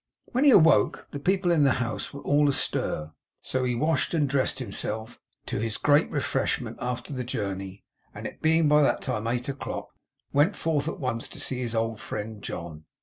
[0.31, 4.27] When he awoke, the people in the house were all astir, so he washed and
[4.27, 9.27] dressed himself; to his great refreshment after the journey; and, it being by that time
[9.27, 9.89] eight o'clock,
[10.33, 12.85] went forth at once to see his old friend John.